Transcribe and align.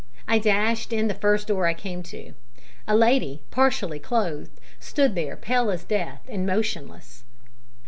I 0.27 0.39
dashed 0.39 0.91
in 0.91 1.09
the 1.09 1.13
first 1.13 1.45
door 1.47 1.67
I 1.67 1.75
came 1.75 2.01
to. 2.09 2.33
A 2.87 2.95
lady, 2.95 3.43
partially 3.51 3.99
clothed, 3.99 4.59
stood 4.79 5.13
there 5.13 5.35
pale 5.35 5.69
as 5.69 5.83
death, 5.83 6.21
and 6.27 6.43
motionless. 6.43 7.23